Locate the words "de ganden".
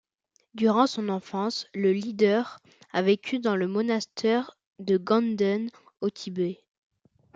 4.79-5.69